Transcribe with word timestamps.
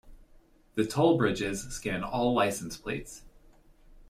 The 0.73 0.83
toll 0.87 1.15
bridges 1.19 1.61
scan 1.71 2.03
all 2.03 2.33
license 2.33 2.75
plates. 2.75 3.21